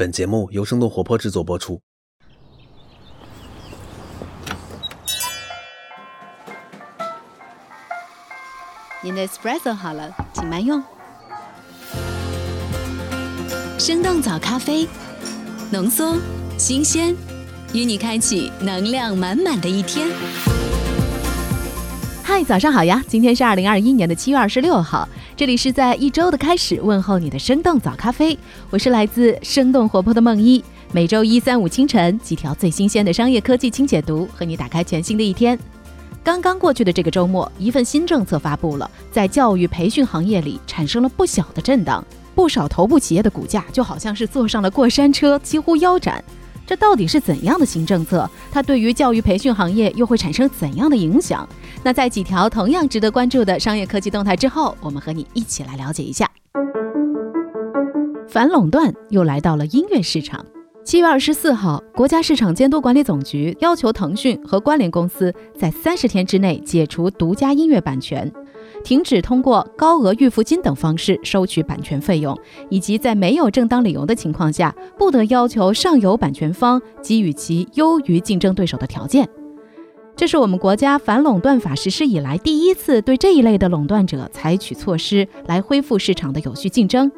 [0.00, 1.78] 本节目由生动活泼制作播出。
[9.02, 10.82] 您的 espresso 好了，请慢用。
[13.78, 14.88] 生动早咖啡，
[15.70, 16.16] 浓缩、
[16.56, 17.14] 新鲜，
[17.74, 20.08] 与你开启能量满满的一天。
[22.32, 23.02] 嗨，早上好呀！
[23.08, 25.06] 今天是二零二一年的七月二十六号，
[25.36, 28.38] 这里是在一周的开始问候你的生动早咖啡，
[28.70, 30.62] 我是来自生动活泼的梦一。
[30.92, 35.58] 每周一、三、五清晨，几条最新鲜的商业科技轻解读，和你打开全新的一天。
[36.22, 42.04] 刚刚过去的这个周末，一份新政策发布了，在教育培训行业里产生了不小的震荡，
[42.36, 46.22] 不少头部企业的股价就好像是坐上了过山车，几乎腰斩。
[46.70, 48.30] 这到底是怎样的新政策？
[48.52, 51.44] 它对于教育培训行业又会产生怎样的影响？
[51.82, 56.30] 那在几条同样值得关注的商业科技动态之后，我们和你一起来了解一下。
[58.28, 60.46] 反垄断又来到了音乐市场。
[60.84, 68.32] 七月二十四号，国家市场监督管理总局要求腾讯和关联公司在三十天之内解除独家音乐版权，
[68.82, 72.36] 停止通过高额预付金等方式收取版权费用，
[72.68, 79.28] 以及在没有正当理由的情况下，不得要求上游版权方给予其优于竞争对手的条件。
[80.16, 87.10] 这是我们国家反垄断法实施以来第一次对这一类的垄断者采取措施来恢复市场的有序竞争。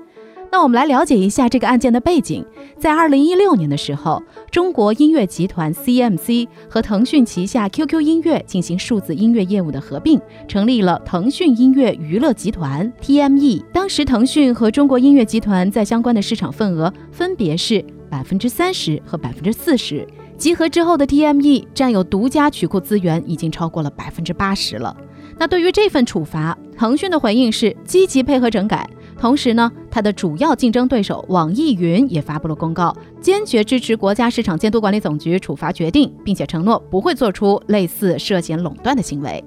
[0.52, 2.44] 那我们来了解一下这个案件的背景。
[2.78, 4.22] 在二零一六年的时候，
[4.52, 13.64] 中国音乐集团 CMC 和腾讯旗下 QQ 音乐进行数字音乐业务的合并，成立了腾讯音乐娱乐集团 TME。
[13.72, 20.06] 当时，腾讯和中国音乐集团在相关的市场份额分别是百分之三十和百分之四十。
[20.36, 24.94] 集合之后的 TME 占有独家曲库资源已经超过了百分之八十了。
[25.38, 28.86] 那对于这份处罚，腾讯的回应是积极配合整改。
[29.22, 39.44] 同时呢，它的主要竞争对手网易云也发布了公告，坚决支持国家市场监督管理总局处罚决定，并且承诺不会做出类似涉嫌垄断的行为。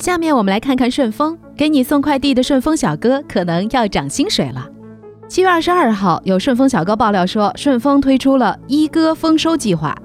[0.00, 4.68] 下面我们来看看顺丰，给你送快递的顺丰小哥可能要涨薪水了。
[5.28, 9.96] 七月二十二号，有顺丰小哥爆料说，顺丰推出了一哥丰收计划。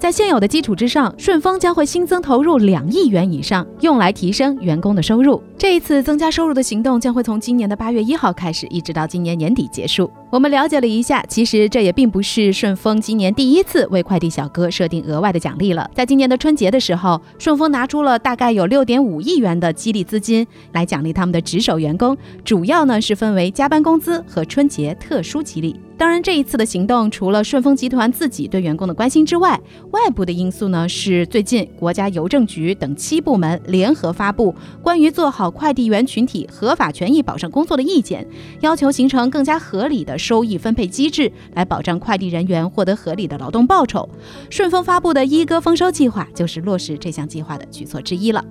[0.00, 5.42] 在现有的基础之上，顺丰将会新增投入两亿元以上，用来提升员工的收入。
[5.58, 10.10] 这一次增加收入的行动将会从今年的八月一号开始，一直到今年年底结束。
[10.30, 15.90] 我们了解了一下，其实这也并不是顺丰今年第一次为快递小哥设定额外的奖励了。
[15.92, 25.74] 在今年的春节的时候，顺丰拿出了大概有六点五亿元的激励资金来奖励他们的值守员工，主要呢是分为加班工资和春节特殊激励。
[25.98, 29.60] 当然，这一次的行动除了顺丰集团自己对员工的关心之外，
[29.90, 38.26] 外部的因素呢是最近国家邮政局等七部门联合发布关于做好快递员群体合法权益保障工作的意见，
[38.60, 44.08] 要求形成更加合理的收益分配机制，来保障快递人员获得合理的劳动报酬。
[44.50, 48.44] 顺丰发布的一哥丰收计划就是落实这项计划的举措之一了。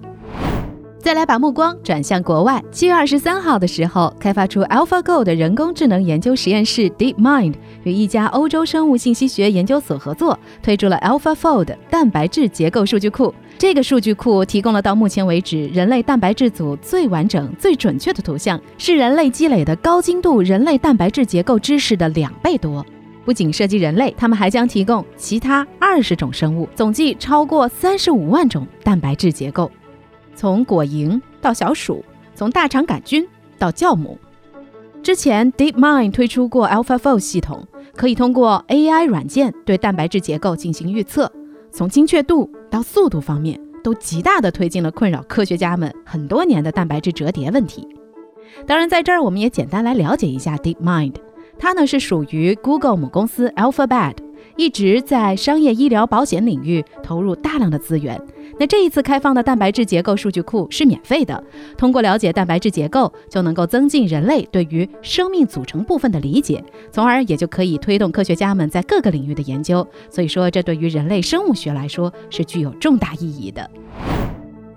[1.00, 2.62] 再来把目光转向国外。
[2.72, 13.34] 七月二十三号的时候，开发出 AlphaGo 的人工智能研究实验室 DeepMind 与一家欧洲生物信息学研究所合作，推出了 AlphaFold 蛋白质结构数据库。
[13.58, 22.86] 这个数据库提供了到目前为止人类蛋白质组最完整、最准确的图像，是人类积累的高精度人类蛋白质结构知识的两倍多。
[23.26, 29.72] 不仅涉及人类，他们还将提供其他二十种生物，总计超过三十五万种蛋白质结构。
[30.40, 32.02] 从果蝇到小鼠，
[32.34, 33.28] 从大肠杆菌
[33.58, 34.18] 到酵母。
[35.04, 41.30] 之前 DeepMind 推出过 AlphaFold 系统，可以通过 AI 软件对蛋白质结构进行预测，
[41.74, 47.86] 从精确度到速度方面都极大的推进了困扰科学家们很多年的蛋白质折叠问题。
[48.66, 51.16] 当然，在这儿我们也简单来了解一下 DeepMind，
[51.58, 54.16] 它呢是属于 Google 母公司 Alphabet，
[54.56, 58.18] 一直在商业医疗保险领域投入大量的资源。
[58.60, 61.42] 那这一次开放的蛋白质结构数据库是免费的，
[61.78, 66.62] 通过了解蛋白质结构，就能够增进人类对于生命组成部分的理解，
[66.92, 69.88] 从而也就可以推动科学家们在各个领域的研究。
[70.10, 73.68] 所以说，这对于人类生物学来说是具有重大意义的。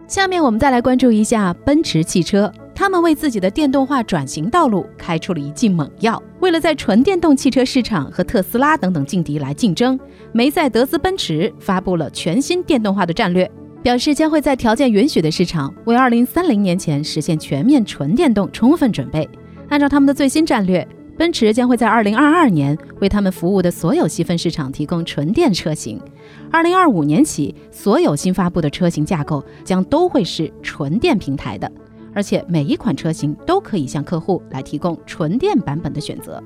[0.06, 6.22] 下面我们再来关注一下奔驰汽车，他们为自己的电动化转型道路开出了一剂猛药。
[6.38, 9.98] 为了在纯电动汽车市场和特斯拉等等劲敌来竞争，
[10.30, 13.50] 梅赛德斯奔驰发布了全新电动化的战略。
[13.82, 19.28] 表示将会在条件允许的市场，为二零三零年前实现全面纯电动充分准备。
[19.68, 20.86] 按照他们的最新战略，
[21.18, 26.00] 奔驰将会在二零二二年为他们服务的所有细分市场提供纯电车型。
[26.48, 31.70] 二零二五年起，所有新发布的车型架构将都会是纯电平台的，
[32.14, 36.40] 而且每一款车型都可以向客户来提供纯电版本的选择。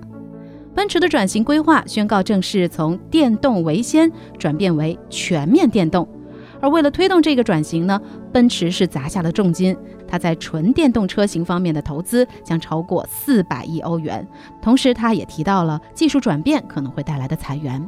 [0.74, 6.08] 奔驰的转型规划宣告正式从电动为先转变为全面电动。
[6.60, 8.00] 而为了推动这个转型呢，
[8.32, 9.76] 奔驰是砸下了重金，
[10.08, 14.26] 它在纯电动车型方面的投资将超过四百亿欧元。
[14.62, 17.86] 同时，他也提到了技术转变可能会带来的裁员。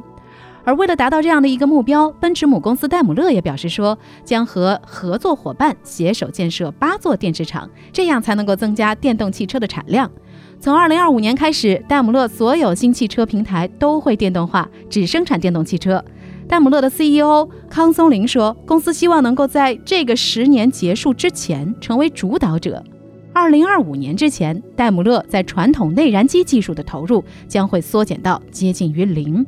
[0.65, 10.11] 而为了达到这样的一个目标，奔驰母公司戴姆勒也表示说，将和合作伙伴携手建设八座电池厂，这样才能够增加电动汽车的产量。
[10.59, 16.03] 从二零二五年开始，戴姆勒所有新汽车平台都会电动化，只生产电动汽车。
[16.49, 22.83] 戴姆勒的 CEO 康松林说，公司希望能够在这个十年结束之前成为主导者。
[23.31, 29.45] 二零二五年之前，戴姆勒在传统内燃机技术的投入将会缩减到接近于零。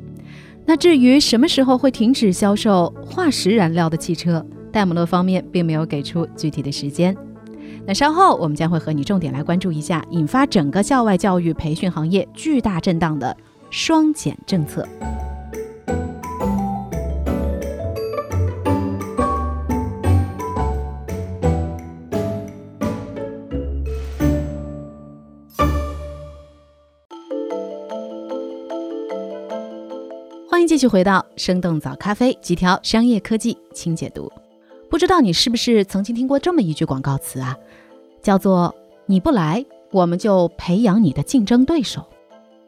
[0.64, 7.18] 那至于什么时候会停止销售化石燃料的汽车，戴姆勒方面并没有给出具体的时间。
[7.88, 13.36] 那稍后我们将会和你重点来关注一下引发整个校外教育培训行业巨大震荡的
[13.72, 14.88] 双减政策。
[30.82, 34.32] 续回到生动早咖啡，几条商业科技轻解读。
[34.90, 37.56] 不知道你是不是曾经听过这么一句广告词啊，
[38.24, 38.74] 叫做
[39.06, 42.08] “你不来，我们就培养你的竞争对手”。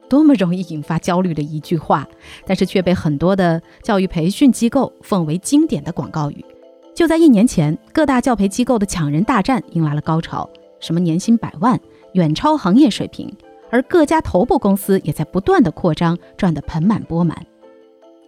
[0.08, 2.08] 多么容易引发焦虑的一句话，
[2.46, 6.46] 但是却被很多的教育培训机构奉为经典的广告语。
[6.94, 10.48] 就在一年前，各大教培机构的抢人大战迎来了高潮，
[10.80, 11.80] 什么年薪百万，
[12.12, 13.36] 远超行业水平，
[13.72, 17.44] 而各家头部公司也在不断的扩张，赚得盆满钵满。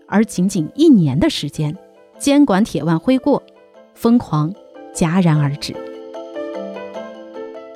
[0.08, 1.76] 而仅仅一年的时间，
[2.18, 3.42] 监管铁腕挥过，
[3.94, 4.54] 疯狂
[4.94, 5.76] 戛然而止。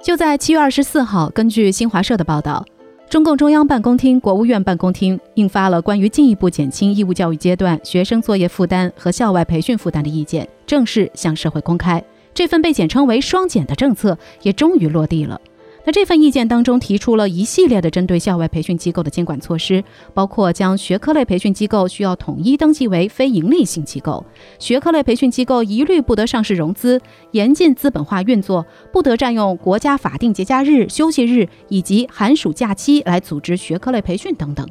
[0.02, 2.66] 就在七月二十四号，根据新华社的报道，
[3.10, 12.04] 中共中央办公厅、国务院办公厅印发了关于进一步减轻义务教育阶段学生作业负担和校外培训负担的意见，正式向社会公开。
[12.34, 15.40] 这份被简称为“双减”的政策也终于落地了。
[15.86, 19.84] 那这份意见当中提出了一系列的针对校外培训机构的监管措施，
[20.14, 24.24] 包括将学科类培训机构需要统一登记为非营利性机构，
[24.60, 34.68] 学科类培训机构一律不得上市融资，严禁资本化运作，不得占用国家法定节假日、休息日以及寒暑假期来组织学科类培训等等。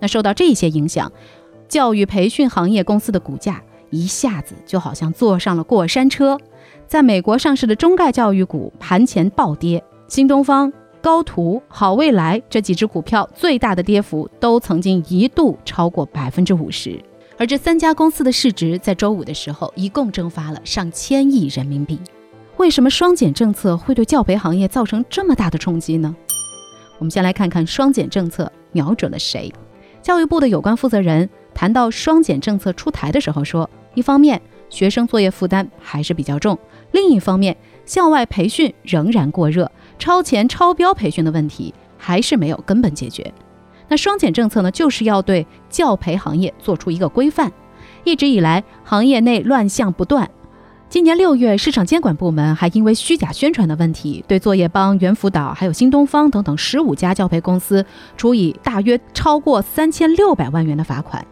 [0.00, 1.12] 那受到这些影响，
[1.68, 6.38] 教育培训行业公司的股价一下子就好像坐上了过山车，
[6.88, 9.84] 在美国上市的中概教育股盘前暴跌。
[10.12, 10.70] 新东方、
[11.00, 17.02] 高途、好未来这几只股票最大的跌幅都曾经一度超过百分之五十，
[17.38, 21.98] 而这三家公司的市值在周五的时候一共蒸发了上千亿人民币。
[22.58, 26.14] 为什么双减政策会对教培行业造成这么大的冲击呢？
[26.98, 29.50] 我们先来看看双减政策瞄准了谁。
[30.02, 34.38] 教育部的有关负责人谈到双减政策出台的时候说，一方面
[34.68, 36.58] 学生作业负担还是比较重，
[36.90, 37.56] 另一方面
[37.86, 39.72] 校外培训仍然过热。
[40.02, 43.32] 超前超标培训的问题还是没有根本解决。
[43.86, 47.52] 那双减政策呢，就是要对教培行业做出一个规范。
[48.02, 50.28] 一直以来，行业内乱象不断。
[50.88, 61.24] 今年六月，市场监管部门还因为虚假宣传的问题，对作业帮、猿辅导还有新东方等等十五家教培公司处以大约超过三千六百万元的罚款。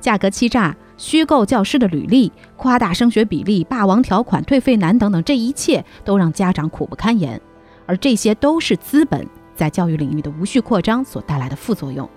[0.00, 7.40] 价格欺诈、虚构教师的履历、夸大升学比例、霸王条款、退费难等等，这一切都让家长苦不堪言。
[7.86, 12.08] 而这些都是资本在教育领域的无序扩张所带来的副作用。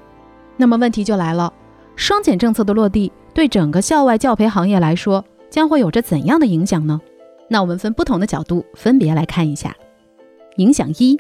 [0.58, 1.54] 那么问题就来了，
[1.96, 7.00] 双减政策的落地对整个校外教培行业来说将会有着怎样的影响呢？
[7.48, 9.76] 那我们分不同的角度分别来看一下。
[10.58, 11.18] 影响一：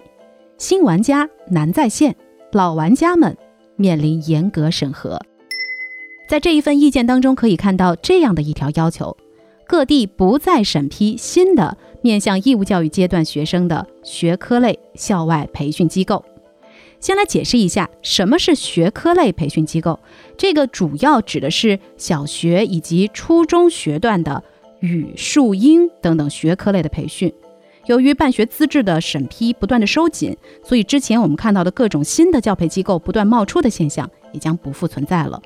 [0.58, 2.16] 新玩家难在线，
[2.52, 3.38] 老玩家们
[3.78, 5.20] 面临严格审核。
[6.28, 9.16] 在这一份意见当中可以看到这样的一条要求：
[9.70, 11.78] 各地不再审批新的。
[12.02, 16.26] 面向义务教育阶段学生的学科类校外培训机构，
[17.00, 20.00] 先来解释一下什么是学科类培训机构。
[20.38, 24.42] 这个主要指的是小学以及初中学段的
[24.80, 27.32] 语数英等等学科类的培训。
[27.86, 35.40] 由于办学资质的审批不断的收紧，所以之前我们看到的各种新的教培机构不断冒出的现象也将不复存在了。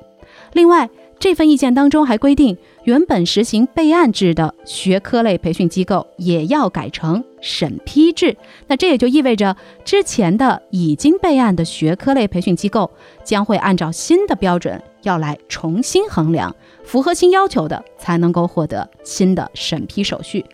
[0.54, 8.36] 另外，这份意见当中还规定，原本实行备案制的学科类培训机构也要改成审批制。
[8.66, 12.90] 那这也就意味着，之前的已经备案的学科类培训机构
[13.22, 20.44] 将会按照新的标准要来重新衡量，符合新要求的才能够获得新的审批手续，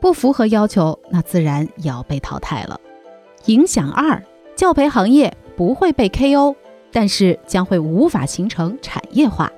[0.00, 2.80] 不符合要求，那自然也要被淘汰了。
[3.46, 4.22] 影响二，
[4.54, 6.54] 教培行业不会被 KO，
[6.92, 9.50] 但是将会无法形成产业化。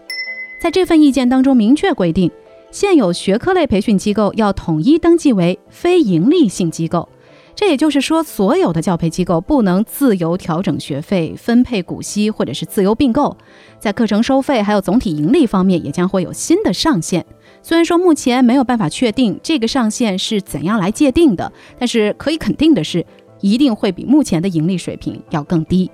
[0.60, 2.30] 在这份意见当中明确规定，
[2.70, 7.08] 现有学科类培训机构要统一登记为非营利性机构。
[7.54, 13.36] 这也就是说，所有的教培机构不能自由调整学费、分配股息或者是自由并购。
[13.78, 17.26] 在课程收费还有总体盈利方面，也将会有新的上限。
[17.62, 23.04] 虽然说目前没有办法确定这个上限是怎样来界定的，但是可以肯定的是，
[23.40, 25.90] 一定会比目前的盈利水平要更低。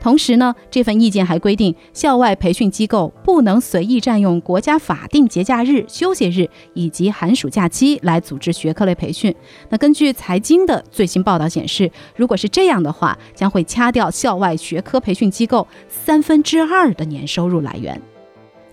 [0.00, 9.34] 同时呢，这份意见还规定，校外培训机构不能随意占用国家法定节假日、休息日以及寒暑假期来组织学科类培训。
[9.68, 18.00] 那根据财经的最新报道显示，如果是这样的话，将会掐掉校外学科培训机构三分之二的年收入来源。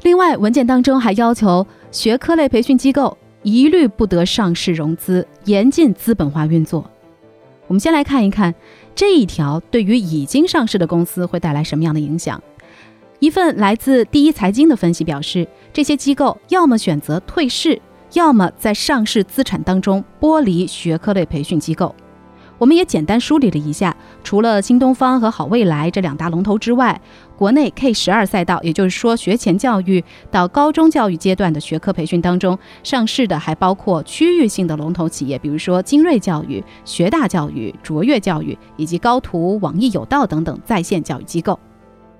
[0.03, 6.89] 另外，文件当中还要求学科类培训机构一律不得上市融资，严禁资本化运作。
[7.67, 8.55] 我们先来看一看。
[8.97, 12.41] 这一条对于已经上市的公司会带来什么样的影响？
[13.19, 17.79] 一份来自第一财经的分析表示，这些机构要么选择退市，
[18.13, 21.93] 要么在上市资产当中剥离学科类培训机构。
[22.57, 26.99] 我们也简单梳理了一下，除了新东方和好未来这两大龙头之外，
[27.37, 41.59] 国内 K 十二赛道，也就是说学前教育到高中教育阶段的学科培训当中，上市的还包括区域性的龙头企业，比如说精锐教育、学大教育、卓越教育以及高途、网易有道等等在线教育机构。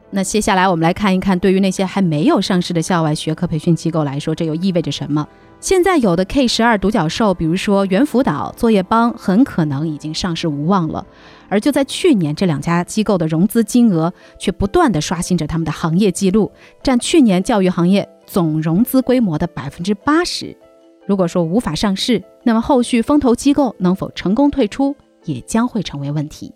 [0.10, 5.28] 那接下来我们来看一看，对于那些还没有上市的校外学科培训机构来说，这又意味着什么？
[5.60, 11.06] 现在有的 K 十二独角兽，比如说猿辅导、作业帮，很可能已经上市无望了。
[11.50, 16.52] 而就在去年，这两家机构的融资金额却不断的刷新着他们的行业记录，
[16.84, 20.56] 占去年教育行业总融资规模的百分之八十。
[21.06, 26.52] 如果说无法上市，那么后续风投机构能否成功退出，也将会成为问题。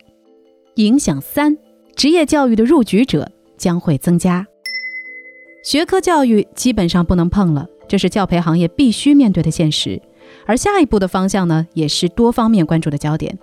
[0.76, 1.58] 影响三，
[1.96, 4.46] 职业教育的入局者将会增加，
[5.64, 7.66] 学科教育基本上不能碰了。
[7.88, 10.02] 这是教培行业必须面对的现实，
[10.46, 13.38] 而下一步的方向呢，也是多方面关注的焦点。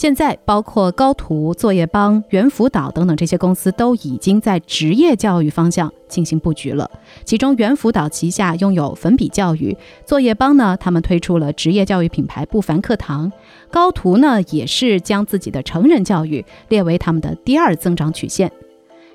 [0.00, 6.90] 现在，包括高途、作业帮、猿辅导等等这些公司都已经在职业教育方向进行布局了。
[7.22, 9.76] 其中，猿辅导旗下拥有粉笔教育，
[10.06, 13.30] 作业帮呢，他们推出了职业教育品牌不凡课堂，
[13.70, 18.50] 高途呢，也是将自己的成人教育列为他们的第二增长曲线。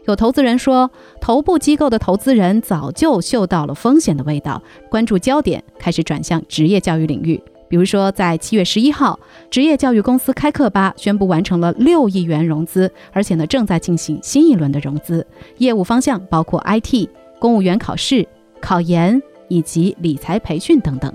[0.05, 4.61] 有投资人说，头部机构的投资人早就嗅到了风险的味道，
[4.91, 7.41] 关注焦点开始转向职业教育领域。
[7.67, 9.19] 比如说，在七月十一号，
[9.49, 15.25] 职业教育公司开课吧宣布完成了六亿元融资，而且呢正在进行新一轮的融资，
[15.57, 18.27] 业务方向包括 IT、公务员考试、
[18.61, 21.11] 考研以及理财培训等等。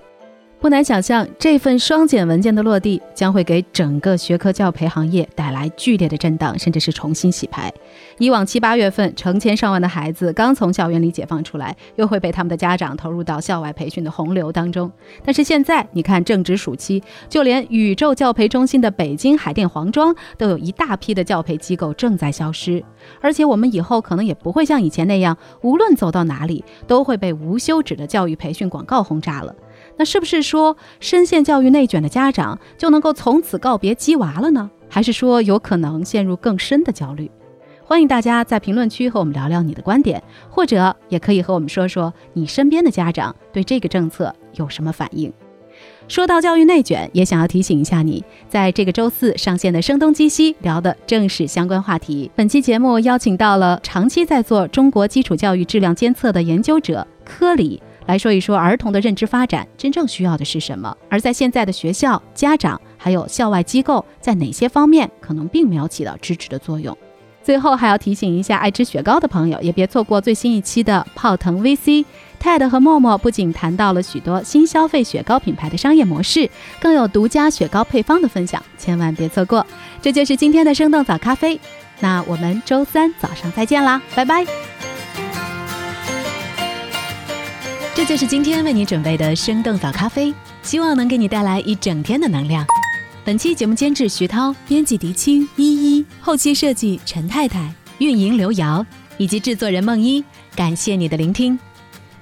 [0.61, 7.73] 不难想象，这份双减文件的落地将会给整个学科教培行业带来剧烈的震荡，甚至是重新洗牌。
[8.19, 14.93] 以往七八月份，成千上万的孩子刚从校园里解放出来，又会被他们的家长投入到校外培训的洪流当中。
[15.25, 22.85] 但是现在，你看正值暑期，就连宇宙教培中心的北京海淀黄庄，都有一大批的教培机构正在消失。
[23.23, 29.55] 而且我们以后可能也不会像以前那样，无论走到哪里，都会被无休止的教育培训广告轰炸了。
[30.01, 34.71] 那是不是说深陷教育内卷的家长就能够从此告别鸡娃了呢？
[34.89, 37.31] 还是说有可能陷入更深的焦虑？
[37.85, 45.31] 欢迎大家在评论区和我们聊聊你的观点，或者也可以和我们说说你身边的家长对这个政策有什么反应。
[46.09, 52.31] 说到教育内卷，也想要提醒一下你，在这个周四上线的《声东击西》聊的正是相关话题。
[52.35, 57.83] 本期节目邀请到了长期在做中国基础教育质量监测的研究者柯里。
[58.11, 60.97] 来说一说儿童的认知发展真正需要的是什么？
[61.09, 66.99] 而在现在的学校、家长还有校外机构，在哪些方面可能并没有起到支持的作用？
[67.41, 72.05] 最后还要提醒一下爱吃雪糕的朋友，也别错过最新一期的泡腾 VC。
[72.43, 76.51] Ted 和默默不仅谈到了许多新消费雪糕品牌的商业模式，
[76.81, 79.65] 更有独家雪糕配方的分享，千万别错过。
[80.03, 81.61] 这就是今天的生动早咖啡，
[82.01, 84.80] 那我们周三早上再见啦，拜拜。
[88.01, 92.65] 这就是今天为你准备的生动早咖啡，希望能给你带来一整天的能量。
[93.27, 98.85] 本期节目监制徐涛，编辑狄青依依，后期设计陈太太，运营刘瑶，
[99.19, 100.25] 以及制作人梦一。
[100.57, 101.59] 感谢你的聆听。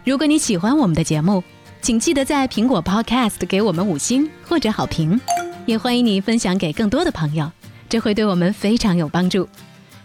[0.04, 1.44] 如果你喜欢我们的节目，
[1.80, 5.18] 请记得在苹果 Podcast 给我们五星或者好评，
[5.64, 7.48] 也欢迎你分享给更多的朋友，
[7.88, 9.48] 这会对我们非常有帮助。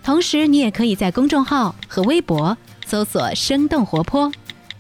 [0.04, 4.32] 同时，你也可以在公众号和微博搜索“生动活泼”。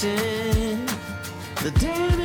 [0.00, 0.86] dancing,
[1.56, 2.17] the dancing.